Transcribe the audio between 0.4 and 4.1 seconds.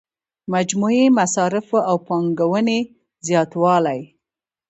مجموعي مصارفو او پانګونې زیاتوالی.